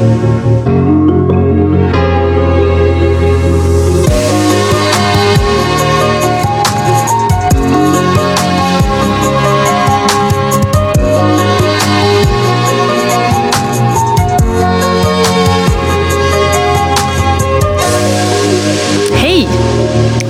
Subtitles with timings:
[0.00, 0.08] Hej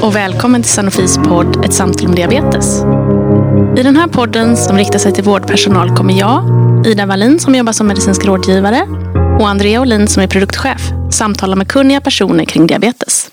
[0.02, 2.82] och välkommen till Sanofis podd Ett samtal om diabetes.
[3.76, 6.44] I den här podden som riktar sig till vårdpersonal kommer jag,
[6.86, 8.86] Ida Wallin som jobbar som medicinsk rådgivare
[9.40, 13.30] och Andrea Olin som är produktchef samtala med kunniga personer kring diabetes.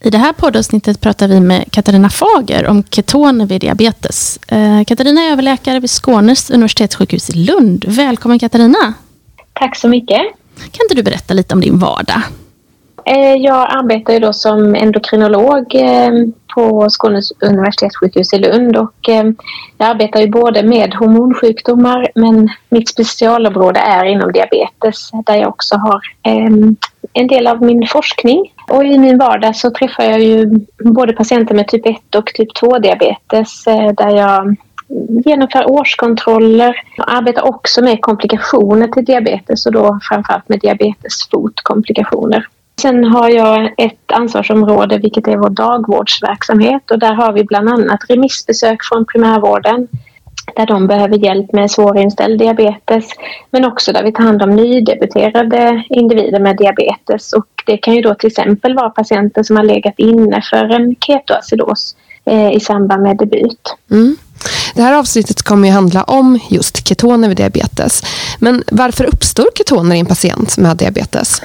[0.00, 4.36] I det här poddavsnittet pratar vi med Katarina Fager om ketoner vid diabetes.
[4.48, 7.84] Eh, Katarina är överläkare vid Skånes universitetssjukhus i Lund.
[7.88, 8.94] Välkommen Katarina!
[9.52, 10.22] Tack så mycket.
[10.56, 12.22] Kan inte du berätta lite om din vardag?
[13.06, 16.12] Eh, jag arbetar ju då som endokrinolog eh,
[16.54, 19.24] på Skånes universitetssjukhus i Lund och eh,
[19.78, 25.76] jag arbetar ju både med hormonsjukdomar men mitt specialområde är inom diabetes där jag också
[25.76, 26.76] har ehm,
[27.12, 28.52] en del av min forskning.
[28.70, 32.54] Och i min vardag så träffar jag ju både patienter med typ 1 och typ
[32.54, 33.64] 2 diabetes
[33.96, 34.56] där jag
[35.24, 36.76] genomför årskontroller.
[36.98, 42.46] och arbetar också med komplikationer till diabetes och då framförallt med diabetesfotkomplikationer.
[42.82, 48.00] Sen har jag ett ansvarsområde vilket är vår dagvårdsverksamhet och där har vi bland annat
[48.08, 49.88] remissbesök från primärvården
[50.56, 53.04] där de behöver hjälp med svårinställd diabetes
[53.50, 58.02] men också där vi tar hand om nydebuterade individer med diabetes och det kan ju
[58.02, 63.02] då till exempel vara patienter som har legat inne för en ketoacidos eh, i samband
[63.02, 63.76] med debut.
[63.90, 64.16] Mm.
[64.74, 68.02] Det här avsnittet kommer ju handla om just ketoner vid diabetes.
[68.38, 71.42] Men varför uppstår ketoner i en patient med diabetes?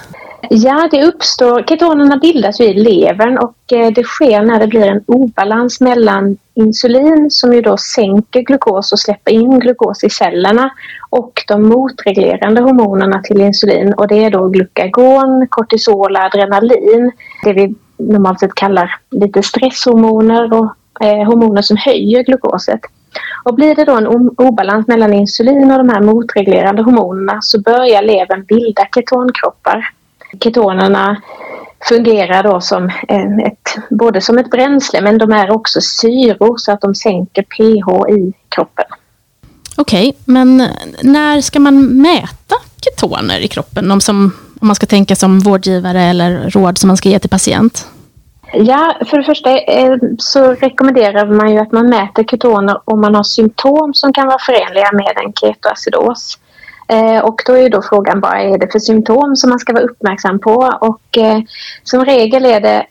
[0.52, 4.86] Ja, det uppstår, ketonerna bildas ju i levern och eh, det sker när det blir
[4.86, 10.70] en obalans mellan insulin som ju då sänker glukos och släpper in glukos i cellerna
[11.10, 17.12] och de motreglerande hormonerna till insulin och det är då glukagon, kortisol och adrenalin.
[17.44, 22.82] Det vi normalt sett kallar lite stresshormoner och eh, hormoner som höjer glukoset.
[23.44, 24.08] Och blir det då en
[24.38, 29.99] obalans mellan insulin och de här motreglerande hormonerna så börjar levern bilda ketonkroppar
[30.44, 31.22] Ketonerna
[31.90, 32.90] fungerar då som
[33.46, 38.10] ett, både som ett bränsle men de är också syror så att de sänker pH
[38.10, 38.86] i kroppen.
[39.78, 40.58] Okej, okay, men
[41.04, 43.92] när ska man mäta ketoner i kroppen?
[43.92, 44.32] Om, som,
[44.62, 47.88] om man ska tänka som vårdgivare eller råd som man ska ge till patient?
[48.54, 53.16] Ja, för det första eh, så rekommenderar man ju att man mäter ketoner om man
[53.16, 56.38] har symptom som kan vara förenliga med en ketoacidos.
[56.90, 59.74] Eh, och då är ju då frågan vad är det för symptom som man ska
[59.74, 61.40] vara uppmärksam på och eh,
[61.84, 62.86] som regel är det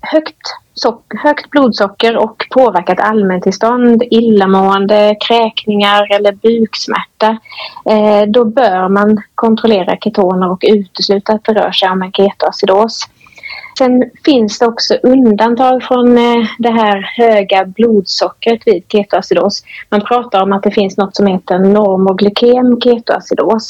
[0.00, 0.36] högt,
[1.22, 7.38] högt blodsocker och påverkat allmäntillstånd, illamående, kräkningar eller buksmärta.
[7.84, 13.08] Eh, då bör man kontrollera ketoner och utesluta att det rör sig om en ketoacidos.
[13.78, 19.62] Sen finns det också undantag från eh, det här höga blodsockret vid ketoacidos.
[19.88, 23.68] Man pratar om att det finns något som heter normoglykem ketoacidos.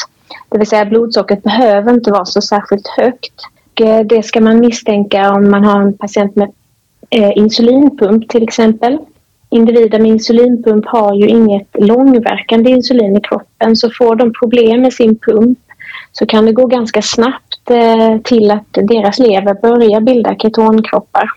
[0.48, 3.34] Det vill säga blodsockret behöver inte vara så särskilt högt.
[3.80, 6.52] Eh, det ska man misstänka om man har en patient med
[7.10, 8.98] eh, insulinpump till exempel.
[9.50, 14.92] Individer med insulinpump har ju inget långverkande insulin i kroppen så får de problem med
[14.92, 15.58] sin pump
[16.12, 21.28] så kan det gå ganska snabbt eh, till att deras lever börjar bilda ketonkroppar.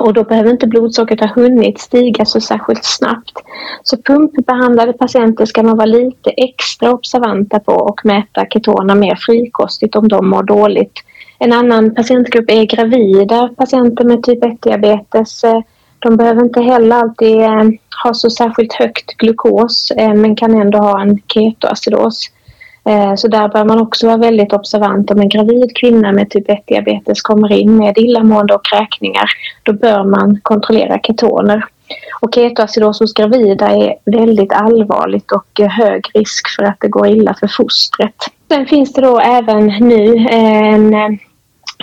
[0.00, 3.32] Och då behöver inte blodsockret ha hunnit stiga så särskilt snabbt.
[3.82, 9.96] Så pumpbehandlade patienter ska man vara lite extra observanta på och mäta ketoner mer frikostigt
[9.96, 10.92] om de mår dåligt.
[11.38, 15.44] En annan patientgrupp är gravida patienter med typ 1-diabetes.
[15.44, 15.60] Eh,
[15.98, 17.64] de behöver inte heller alltid eh,
[18.04, 22.30] ha så särskilt högt glukos men kan ändå ha en ketoacidos.
[22.86, 26.48] Eh, så där bör man också vara väldigt observant om en gravid kvinna med typ
[26.48, 29.30] 1-diabetes kommer in med illamående och kräkningar.
[29.62, 31.64] Då bör man kontrollera ketoner.
[32.20, 37.34] Och ketoacidos hos gravida är väldigt allvarligt och hög risk för att det går illa
[37.34, 38.14] för fostret.
[38.48, 41.08] Sen finns det då även nu eh, en eh,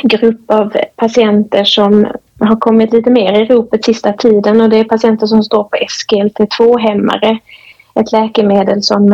[0.03, 2.07] grupp av patienter som
[2.39, 5.77] har kommit lite mer i ropet sista tiden och det är patienter som står på
[5.77, 7.37] SGLT2-hämmare.
[7.95, 9.05] Ett läkemedel som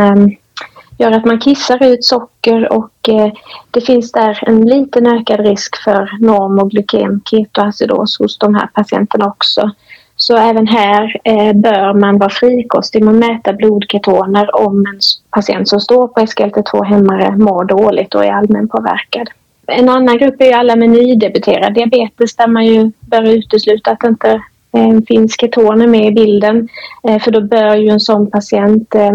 [0.99, 3.31] gör att man kissar ut socker och eh,
[3.71, 8.67] det finns där en liten ökad risk för norm och glykem ketoacidos hos de här
[8.73, 9.71] patienterna också.
[10.15, 14.99] Så även här eh, bör man vara frikostig med att mäta blodketoner om en
[15.29, 19.29] patient som står på SGLT2-hämmare mår dåligt och är allmänpåverkad.
[19.67, 24.07] En annan grupp är alla med nydebuterad diabetes där man ju bör utesluta att det
[24.07, 24.41] inte
[24.73, 26.67] eh, finns ketoner med i bilden.
[27.07, 29.11] Eh, för då bör ju en sån patient eh,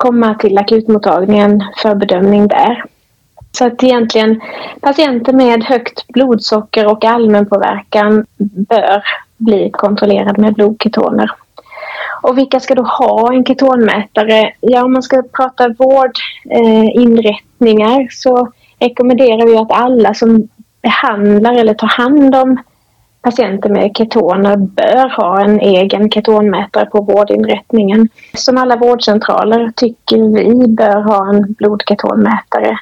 [0.00, 2.84] komma till akutmottagningen för bedömning där.
[3.52, 4.40] Så att egentligen
[4.80, 9.02] patienter med högt blodsocker och allmänpåverkan bör
[9.36, 11.30] bli kontrollerade med blodketoner.
[12.22, 14.52] Och vilka ska då ha en ketonmätare?
[14.60, 20.48] Ja, om man ska prata vårdinrättningar eh, så rekommenderar vi att alla som
[20.82, 22.58] behandlar eller tar hand om
[23.22, 28.08] patienter med ketoner bör ha en egen ketonmätare på vårdinrättningen.
[28.34, 32.78] Som alla vårdcentraler tycker vi bör ha en blodketonmätare.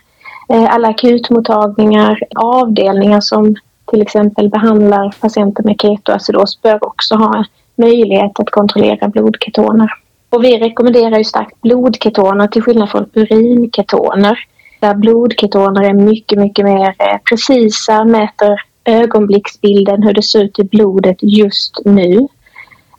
[0.48, 3.56] Eh, alla akutmottagningar, avdelningar som
[3.90, 7.44] till exempel behandlar patienter med ketoacidos bör också ha
[7.76, 9.92] möjlighet att kontrollera blodketoner.
[10.30, 14.38] Och vi rekommenderar ju starkt blodketoner till skillnad från urinketoner.
[14.80, 20.64] Där blodketoner är mycket, mycket mer eh, precisa, mäter ögonblicksbilden hur det ser ut i
[20.64, 22.28] blodet just nu.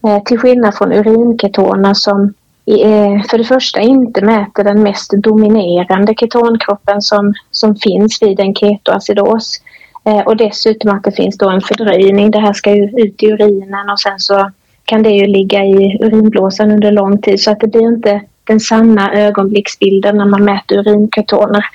[0.08, 2.34] Eh, till skillnad från urinketoner som
[2.66, 8.56] eh, för det första inte mäter den mest dominerande ketonkroppen som, som finns vid en
[8.56, 9.62] ketoacidos.
[10.04, 12.32] Eh, och dessutom att det finns då en fördröjning.
[12.32, 14.52] Det här ska ju ut i urinen och sen så
[14.86, 18.60] kan det ju ligga i urinblåsan under lång tid så att det blir inte den
[18.60, 21.66] sanna ögonblicksbilden när man mäter urinketoner.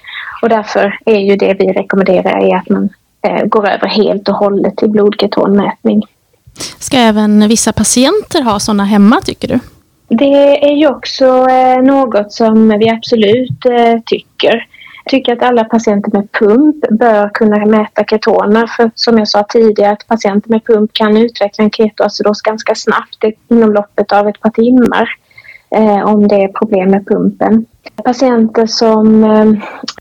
[0.43, 2.89] Och därför är ju det vi rekommenderar är att man
[3.47, 6.03] går över helt och hållet till blodketonmätning.
[6.79, 9.59] Ska även vissa patienter ha sådana hemma tycker du?
[10.09, 14.67] Det är ju också eh, något som vi absolut eh, tycker
[15.07, 18.67] tycker att alla patienter med pump bör kunna mäta ketoner.
[18.67, 23.25] För som jag sa tidigare, att patienter med pump kan utveckla en ketoacidos ganska snabbt
[23.49, 25.24] inom loppet av ett par timmar eh,
[25.75, 27.67] Eh, om det är problem med pumpen.
[28.05, 29.53] Patienter som eh,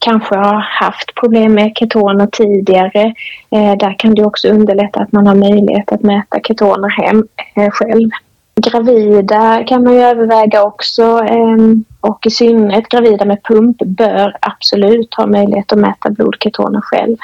[0.01, 3.13] kanske har haft problem med ketoner tidigare,
[3.51, 7.71] eh, där kan det också underlätta att man har möjlighet att mäta ketoner hem eh,
[7.71, 8.09] själv.
[8.55, 11.57] Gravida kan man ju överväga också eh,
[12.01, 17.17] och i synnerhet gravida med pump bör absolut ha möjlighet att mäta blodketoner själv.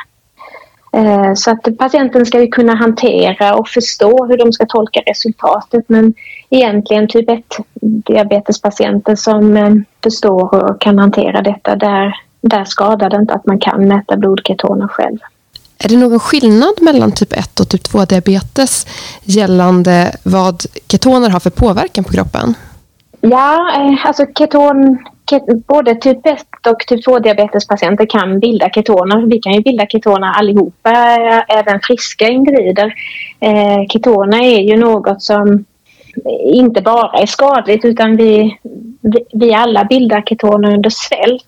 [0.93, 5.85] Eh, så att patienten ska ju kunna hantera och förstå hur de ska tolka resultatet
[5.87, 6.13] men
[6.49, 7.43] egentligen typ 1
[7.81, 13.87] diabetespatienter som förstår och kan hantera detta, där, där skadar det inte att man kan
[13.87, 15.17] mäta blodketoner själv.
[15.83, 18.87] Är det någon skillnad mellan typ 1 och typ 2 diabetes
[19.23, 22.53] gällande vad ketoner har för påverkan på kroppen?
[23.21, 24.97] Ja, eh, alltså keton,
[25.29, 29.27] ket, både typ 1 och typ 2 diabetespatienter kan bilda ketoner.
[29.27, 30.91] Vi kan ju bilda ketoner allihopa,
[31.47, 32.93] även friska individer.
[33.39, 35.65] Eh, ketoner är ju något som
[36.53, 38.57] inte bara är skadligt utan vi,
[39.33, 41.43] vi alla bildar ketoner under svält.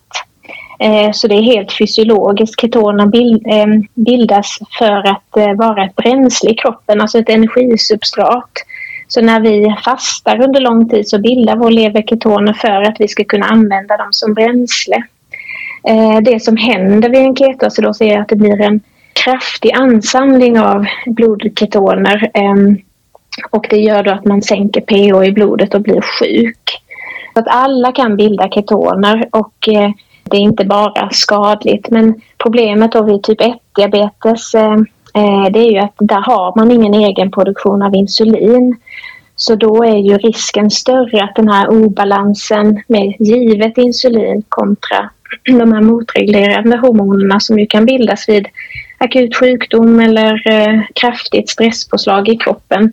[0.78, 2.60] Eh, så det är helt fysiologiskt.
[2.60, 8.50] Ketoner eh, bildas för att eh, vara ett bränsle i kroppen, alltså ett energisubstrat.
[9.08, 13.08] Så när vi fastar under lång tid så bildar vår lever ketoner för att vi
[13.08, 15.02] ska kunna använda dem som bränsle.
[16.22, 18.80] Det som händer vid en ketoacidos är att det blir en
[19.24, 22.78] kraftig ansamling av blodketoner ehm,
[23.50, 26.82] och det gör då att man sänker pH i blodet och blir sjuk.
[27.34, 29.90] Så att alla kan bilda ketoner och eh,
[30.24, 31.90] det är inte bara skadligt.
[31.90, 34.72] Men problemet då vid typ 1-diabetes eh,
[35.14, 38.76] eh, det är ju att där har man ingen egen produktion av insulin.
[39.36, 45.10] Så då är ju risken större att den här obalansen med givet insulin kontra
[45.44, 48.46] de här motreglerande hormonerna som ju kan bildas vid
[49.04, 52.92] akut sjukdom eller eh, kraftigt stresspåslag i kroppen.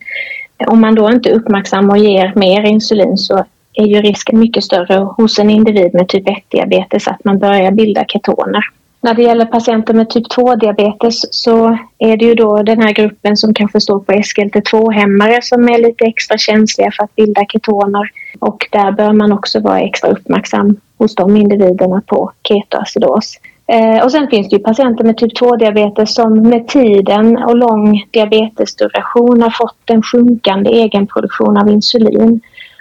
[0.66, 4.94] Om man då inte uppmärksammar och ger mer insulin så är ju risken mycket större
[4.94, 8.64] hos en individ med typ 1-diabetes att man börjar bilda ketoner.
[9.02, 13.36] När det gäller patienter med typ 2-diabetes så är det ju då den här gruppen
[13.36, 18.10] som kanske står på SGLT2-hämmare som är lite extra känsliga för att bilda ketoner.
[18.38, 23.38] Och där bör man också vara extra uppmärksam hos de individerna på ketoacidos.
[23.72, 28.04] Eh, och sen finns det ju patienter med typ 2-diabetes som med tiden och lång
[28.10, 32.40] diabetesduration har fått en sjunkande egenproduktion av insulin.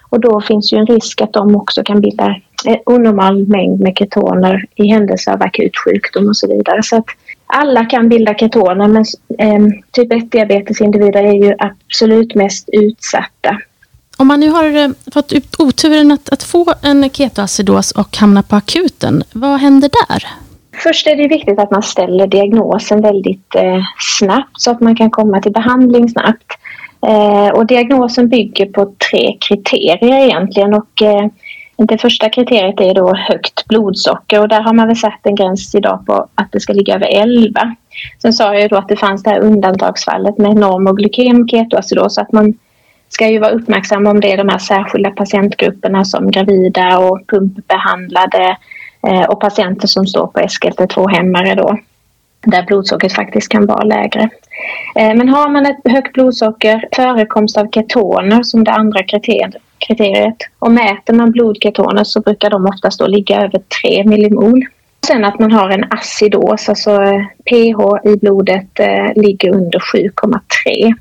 [0.09, 3.97] Och då finns ju en risk att de också kan bilda en onormal mängd med
[3.97, 6.83] ketoner i händelse av akut sjukdom och så vidare.
[6.83, 7.05] Så att
[7.45, 9.05] alla kan bilda ketoner men
[9.37, 13.57] eh, typ 1-diabetesindivider är ju absolut mest utsatta.
[14.17, 18.43] Om man nu har eh, fått fått oturen att, att få en ketoacidos och hamna
[18.43, 20.48] på akuten, vad händer där?
[20.83, 23.81] Först är det viktigt att man ställer diagnosen väldigt eh,
[24.19, 26.57] snabbt så att man kan komma till behandling snabbt.
[27.07, 31.27] Eh, och diagnosen bygger på tre kriterier egentligen och eh,
[31.77, 35.75] det första kriteriet är då högt blodsocker och där har man väl satt en gräns
[35.75, 37.75] idag på att det ska ligga över 11.
[38.21, 42.21] Sen sa jag ju då att det fanns det här undantagsfallet med normoglykem ketoacidos så
[42.21, 42.53] att man
[43.09, 48.57] ska ju vara uppmärksam om det är de här särskilda patientgrupperna som gravida och pumpbehandlade
[49.07, 51.77] Eh, och patienter som står på SGLT2-hämmare då
[52.45, 54.29] där blodsockret faktiskt kan vara lägre.
[54.95, 59.03] Eh, men har man ett högt blodsocker, förekomst av ketoner som det andra
[59.87, 64.65] kriteriet och mäter man blodketoner så brukar de oftast då ligga över 3 millimol.
[65.07, 68.69] Sen att man har en acidos, alltså eh, pH i blodet
[69.15, 70.93] ligger under 7,3.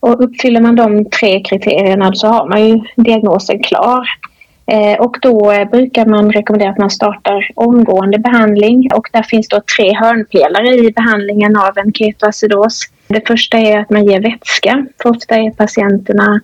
[0.00, 4.08] Och uppfyller man de tre kriterierna så har man ju diagnosen klar.
[4.66, 9.48] Eh, och då eh, brukar man rekommendera att man startar omgående behandling och där finns
[9.48, 12.80] då tre hörnpelare i behandlingen av en ketoacidos.
[13.08, 16.40] Det första är att man ger vätska, för ofta är patienterna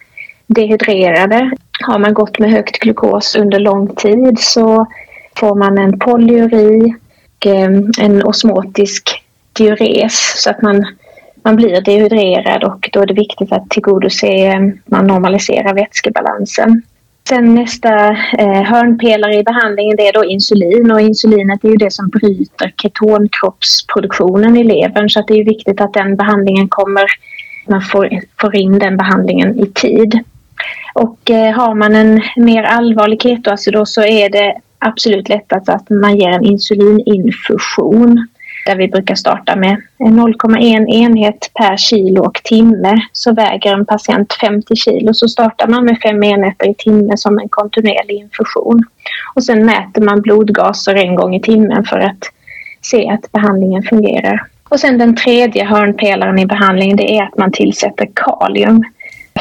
[0.46, 1.50] dehydrerade.
[1.86, 4.86] Har man gått med högt glukos under lång tid så
[5.36, 6.94] får man en polyuri
[7.36, 10.86] och eh, en osmotisk diures så att man,
[11.44, 16.82] man blir dehydrerad och då är det viktigt att tillgodose, man normaliserar vätskebalansen.
[17.32, 18.08] Sen nästa
[18.38, 20.90] eh, hörnpelare i behandlingen det är då insulin.
[20.90, 25.10] Och insulinet är ju det som bryter ketonkroppsproduktionen i levern.
[25.10, 27.04] Så att det är viktigt att den behandlingen kommer,
[27.68, 30.20] man får, får in den behandlingen i tid.
[30.94, 36.16] Och eh, har man en mer allvarlig ketoacidos så är det absolut lättast att man
[36.16, 38.28] ger en insulininfusion
[38.66, 43.02] där vi brukar starta med 0,1 enhet per kilo och timme.
[43.12, 47.38] Så väger en patient 50 kilo så startar man med 5 enheter i timmen som
[47.38, 48.84] en kontinuerlig infusion.
[49.34, 52.24] Och sen mäter man blodgaser en gång i timmen för att
[52.80, 54.46] se att behandlingen fungerar.
[54.68, 58.84] Och sen den tredje hörnpelaren i behandlingen det är att man tillsätter kalium.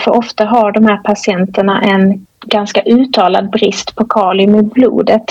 [0.03, 5.25] För ofta har de här patienterna en ganska uttalad brist på kalium i blodet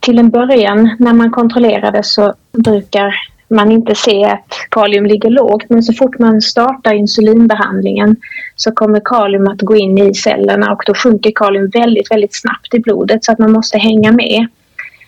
[0.00, 3.14] till en början när man kontrollerar det så brukar
[3.48, 8.16] man inte se att kalium ligger lågt men så fort man startar insulinbehandlingen
[8.56, 12.74] så kommer kalium att gå in i cellerna och då sjunker kalium väldigt, väldigt snabbt
[12.74, 14.46] i blodet så att man måste hänga med.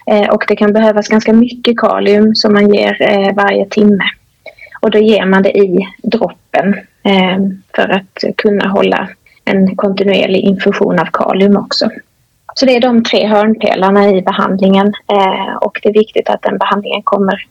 [0.06, 4.04] Eh, och det kan behövas ganska mycket kalium som man ger eh, varje timme.
[4.80, 7.38] Och då ger man det i droppen eh,
[7.76, 9.08] för att kunna hålla
[9.44, 11.90] en kontinuerlig infusion av kalium också.
[12.54, 16.58] Så det är de tre hörnpelarna i behandlingen eh, och det är viktigt att den
[16.58, 17.46] behandlingen kommer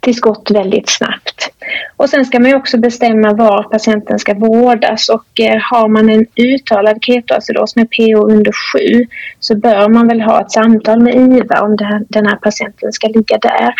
[0.00, 1.48] till skott väldigt snabbt.
[1.96, 6.26] Och sen ska man också bestämma var patienten ska vårdas och eh, har man en
[6.36, 9.06] uttalad ketoacidos med PO under 7
[9.40, 11.76] så bör man väl ha ett samtal med IVA om
[12.08, 13.74] den här patienten ska ligga där.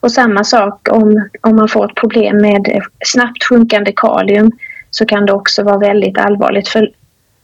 [0.00, 4.50] Och samma sak om, om man får ett problem med snabbt sjunkande kalium
[4.90, 6.90] så kan det också vara väldigt allvarligt för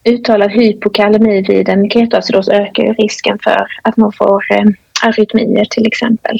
[0.06, 4.64] uttalad hypokalemi vid en ketoacidos ökar risken för att man får eh,
[5.02, 6.38] arytmier till exempel.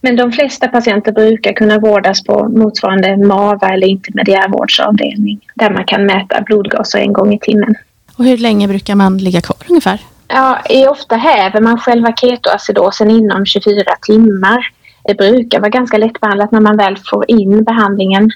[0.00, 6.06] Men de flesta patienter brukar kunna vårdas på motsvarande MAVA eller intermediärvårdsavdelning där man kan
[6.06, 7.74] mäta blodgaser en gång i timmen.
[8.18, 10.00] Och hur länge brukar man ligga kvar ungefär?
[10.28, 10.58] Ja,
[10.90, 14.66] ofta häver man själva ketoacidosen inom 24 timmar.
[15.04, 18.30] Det brukar vara ganska lättbehandlat när man väl får in behandlingen.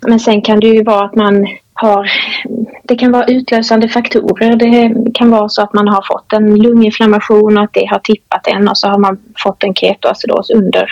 [0.00, 2.10] Men sen kan det ju vara att man har,
[2.88, 4.56] det kan vara utlösande faktorer.
[4.56, 8.46] Det kan vara så att man har fått en lunginflammation och att det har tippat
[8.46, 10.88] en och så har man fått en ketoacidos under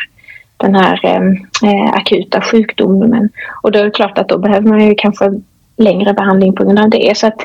[0.57, 1.23] den här eh,
[1.71, 3.29] eh, akuta sjukdomen.
[3.63, 5.31] Och då är det klart att då behöver man ju kanske
[5.77, 7.19] längre behandling på grund av det.
[7.19, 7.39] Så att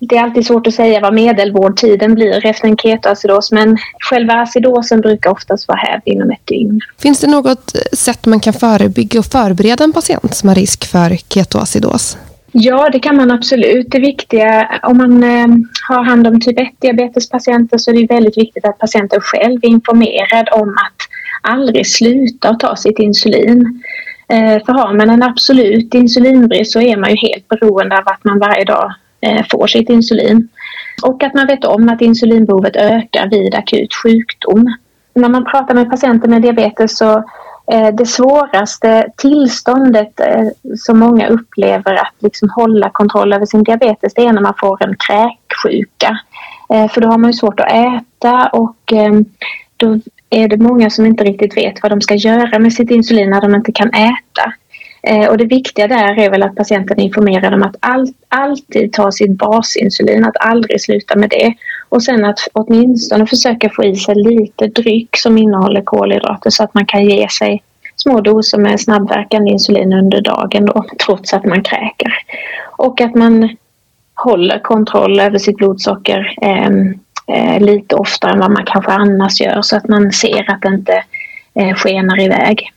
[0.00, 3.78] det är alltid svårt att säga vad medelvårdtiden blir efter en ketoacidos men
[4.10, 6.80] själva acidosen brukar oftast vara hävd inom ett dygn.
[6.98, 11.16] Finns det något sätt man kan förebygga och förbereda en patient som har risk för
[11.28, 12.16] ketoacidos?
[12.56, 13.86] Ja, det kan man absolut.
[13.90, 15.46] Det viktiga om man eh,
[15.88, 20.48] har hand om typ 1-diabetespatienter så är det väldigt viktigt att patienten själv är informerad
[20.52, 21.08] om att
[21.52, 23.82] aldrig sluta att ta sitt insulin.
[24.28, 28.24] Eh, för har man en absolut insulinbrist så är man ju helt beroende av att
[28.24, 30.48] man varje dag eh, får sitt insulin.
[31.02, 34.74] Och att man vet om att insulinbehovet ökar vid akut sjukdom.
[35.14, 37.24] När man pratar med patienter med diabetes så
[37.72, 44.14] Eh, det svåraste tillståndet eh, som många upplever att liksom hålla kontroll över sin diabetes
[44.14, 46.18] det är när man får en kräksjuka.
[46.74, 49.24] Eh, för då har man ju svårt att äta och ehm,
[49.76, 49.98] då
[50.30, 53.40] är det många som inte riktigt vet vad de ska göra med sitt insulin när
[53.40, 54.52] de inte kan äta.
[55.30, 59.12] Och det viktiga där är väl att patienten är informerad om att all, alltid ta
[59.12, 61.54] sitt basinsulin, att aldrig sluta med det.
[61.94, 66.74] Och sen att åtminstone försöka få i sig lite dryck som innehåller kolhydrater så att
[66.74, 67.62] man kan ge sig
[67.96, 72.14] små doser med snabbverkande insulin under dagen då, trots att man kräker.
[72.76, 73.56] Och att man
[74.14, 76.70] håller kontroll över sitt blodsocker eh,
[77.36, 80.68] eh, lite oftare än vad man kanske annars gör så att man ser att det
[80.68, 81.04] inte
[81.54, 82.70] eh, skenar iväg.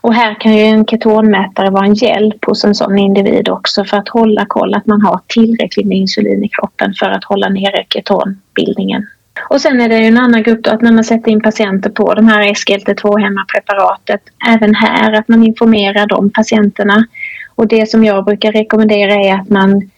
[0.00, 3.96] Och här kan ju en ketonmätare vara en hjälp hos en sån individ också för
[3.96, 7.84] att hålla koll att man har tillräckligt med insulin i kroppen för att hålla nere
[7.88, 9.06] ketonbildningen.
[9.48, 11.90] Och sen är det ju en annan grupp då att när man sätter in patienter
[11.90, 17.06] på de här SGLT2-hemmapreparatet, även här att man informerar de patienterna.
[17.54, 19.90] Och det som jag brukar rekommendera är att man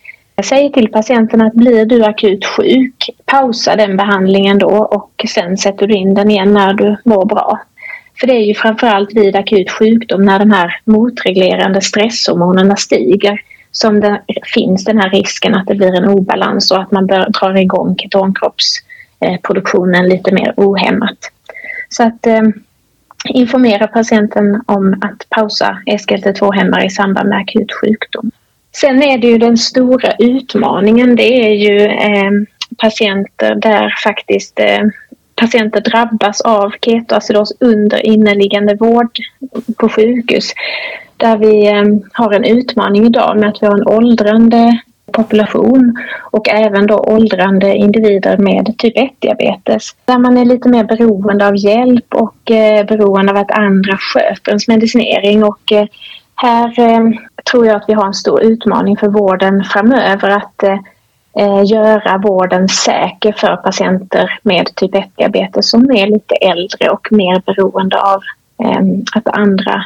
[0.45, 5.87] säger till patienten att blir du akut sjuk, pausa den behandlingen då och sen sätter
[5.87, 7.61] du in den igen när du mår bra.
[8.21, 13.41] För det är ju framförallt vid akut sjukdom när de här motreglerande stresshormonerna stiger
[13.71, 14.23] som det
[14.55, 17.97] finns den här risken att det blir en obalans och att man bör, drar igång
[17.97, 21.19] ketonkroppsproduktionen lite mer ohämmat.
[21.89, 22.43] Så att eh,
[23.25, 28.31] informera patienten om att pausa SGLT2-hämmare i samband med akut sjukdom.
[28.73, 32.31] Sen är det ju den stora utmaningen, det är ju eh,
[32.79, 34.83] patienter där faktiskt eh,
[35.37, 39.19] patienter drabbas av ketoacidos under inneliggande vård
[39.77, 40.53] på sjukhus.
[41.17, 44.81] Där vi eh, har en utmaning idag med att vi har en åldrande
[45.13, 45.97] population
[46.31, 49.97] och även då åldrande individer med typ 1-diabetes.
[50.05, 54.51] Där man är lite mer beroende av hjälp och eh, beroende av att andra sköter
[54.51, 55.87] ens medicinering och eh,
[56.35, 57.11] här eh,
[57.51, 60.79] tror jag att vi har en stor utmaning för vården framöver att eh,
[61.39, 67.43] Eh, göra vården säker för patienter med typ 1-diabetes som är lite äldre och mer
[67.47, 68.23] beroende av
[68.65, 69.85] ehm, att andra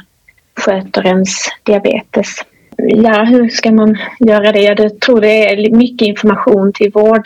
[0.56, 1.28] sköter ens
[1.62, 2.28] diabetes.
[2.76, 4.60] Ja, hur ska man göra det?
[4.60, 7.22] Jag tror det är mycket information till vård,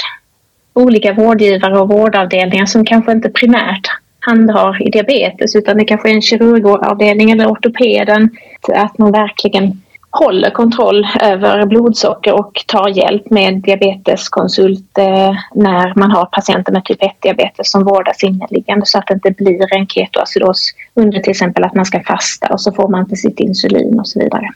[0.72, 3.88] olika vårdgivare och vårdavdelningar som kanske inte primärt
[4.20, 8.30] handhar i diabetes utan det kanske är en kirurgavdelning eller ortopeden.
[8.74, 16.10] Att man verkligen håller kontroll över blodsocker och tar hjälp med diabeteskonsult eh, när man
[16.10, 20.72] har patienter med typ 1-diabetes som vårdas inneliggande så att det inte blir en ketoacidos
[20.94, 24.08] under till exempel att man ska fasta och så får man inte sitt insulin och
[24.08, 24.48] så vidare.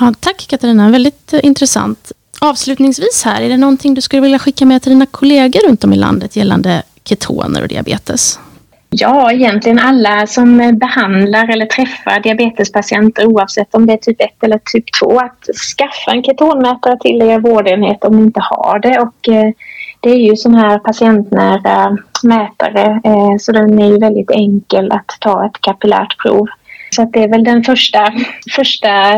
[0.00, 2.12] Ja, tack Katarina, väldigt eh, intressant.
[2.40, 5.92] Avslutningsvis här, är det någonting du skulle vilja skicka med till dina kollegor runt om
[5.92, 8.38] i landet gällande ketoner och diabetes?
[8.90, 14.60] Ja, egentligen alla som behandlar eller träffar diabetespatienter oavsett om det är typ 1 eller
[14.72, 15.46] typ 2 att
[15.78, 18.98] skaffa en ketonmätare till er vårdenhet om ni inte har det.
[18.98, 19.52] Och, eh,
[20.00, 25.16] det är ju sån här patientnära mätare eh, så den är ju väldigt enkel att
[25.20, 26.46] ta ett kapillärt prov.
[26.90, 28.12] Så det är väl den första,
[28.56, 29.14] första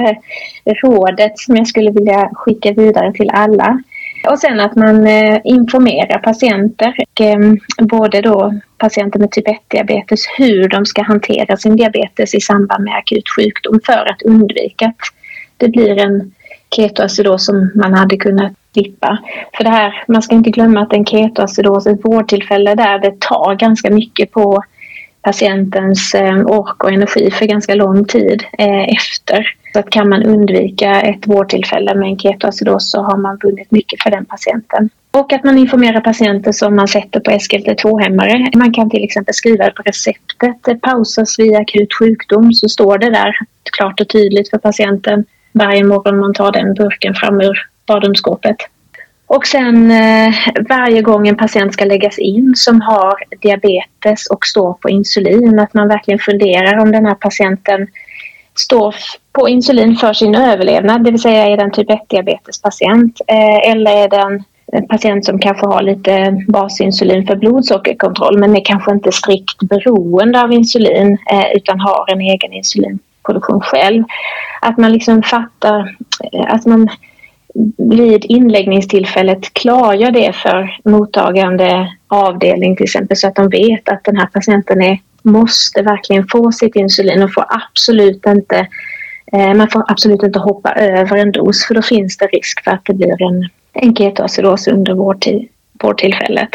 [0.82, 3.82] rådet som jag skulle vilja skicka vidare till alla.
[4.28, 7.38] Och sen att man eh, informerar patienter, eh,
[7.86, 12.96] både då patienter med typ 1-diabetes, hur de ska hantera sin diabetes i samband med
[12.96, 14.96] akut sjukdom för att undvika att
[15.56, 16.32] det blir en
[16.76, 19.18] ketoacidos som man hade kunnat slippa.
[19.56, 23.54] För det här, man ska inte glömma att en ketoacidos, ett vårdtillfälle där det tar
[23.54, 24.62] ganska mycket på
[25.22, 29.54] patientens eh, ork och energi för ganska lång tid eh, efter.
[29.72, 34.02] Så att kan man undvika ett vårdtillfälle med en ketoacidos så har man vunnit mycket
[34.02, 34.90] för den patienten.
[35.10, 38.50] Och att man informerar patienter som man sätter på SGLT2-hämmare.
[38.56, 43.10] Man kan till exempel skriva på receptet eh, pausas vid akut sjukdom så står det
[43.10, 43.36] där
[43.72, 48.56] klart och tydligt för patienten varje morgon man tar den burken fram ur badrumsskåpet.
[49.32, 50.34] Och sen eh,
[50.68, 55.74] varje gång en patient ska läggas in som har diabetes och står på insulin, att
[55.74, 57.88] man verkligen funderar om den här patienten
[58.54, 58.94] står
[59.32, 64.08] på insulin för sin överlevnad, det vill säga är den typ 1-diabetespatient eh, eller är
[64.08, 69.62] den en patient som kanske har lite basinsulin för blodsockerkontroll men är kanske inte strikt
[69.62, 74.04] beroende av insulin eh, utan har en egen insulinproduktion själv.
[74.60, 75.96] Att man liksom fattar,
[76.32, 76.88] eh, att man
[77.76, 84.16] vid inläggningstillfället klargör det för mottagande avdelning till exempel så att de vet att den
[84.16, 88.66] här patienten är, måste verkligen få sitt insulin och får absolut inte
[89.32, 92.70] eh, man får absolut inte hoppa över en dos för då finns det risk för
[92.70, 95.48] att det blir en, en ketoacidos under vårdtid,
[95.82, 96.48] vårdtillfället.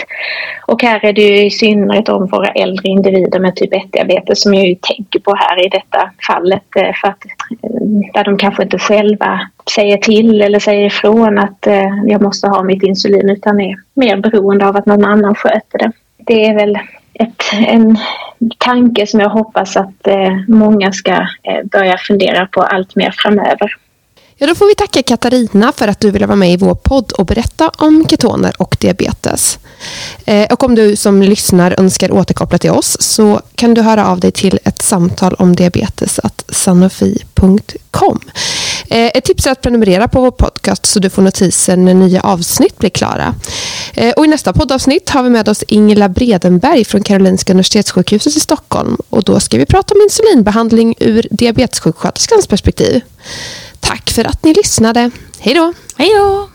[0.68, 4.54] Och här är det ju i synnerhet om våra äldre individer med typ 1-diabetes som
[4.54, 7.70] jag ju tänker på här i detta fallet eh, för att eh,
[8.14, 9.40] där de kanske inte själva
[9.76, 14.18] säger till eller säger ifrån att eh, jag måste ha mitt insulin utan är mer
[14.18, 15.92] beroende av att någon annan sköter det.
[16.18, 16.80] Det är väl
[17.14, 17.98] ett, en
[18.58, 20.08] tanke som jag hoppas att
[20.48, 21.28] många ska
[21.72, 23.72] börja fundera på allt mer framöver.
[24.38, 27.12] Ja, då får vi tacka Katarina för att du ville vara med i vår podd
[27.12, 29.60] och berätta om ketoner och diabetes.
[30.26, 34.20] Eh, och om du som lyssnar önskar återkoppla till oss så kan du höra av
[34.20, 36.20] dig till ett samtal om diabetes
[36.50, 38.20] sanofi.com.
[38.90, 42.22] Eh, ett tips är att prenumerera på vår podcast så du får notiser när nya
[42.22, 43.36] avsnitt blir klara.
[43.94, 48.40] Eh, och I nästa poddavsnitt har vi med oss Ingela Bredenberg från Karolinska Universitetssjukhuset i
[48.40, 48.98] Stockholm.
[49.10, 53.02] Och Då ska vi prata om insulinbehandling ur diabetessjuksköterskans perspektiv.
[53.86, 55.12] Tack för att ni lyssnade.
[55.40, 55.74] Hej då!
[55.98, 56.55] Hej då!